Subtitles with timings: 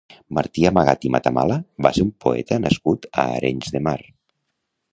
[0.35, 1.57] Martí Amagat i Matamala
[1.87, 3.97] va ser un poeta nascut a Arenys de Mar.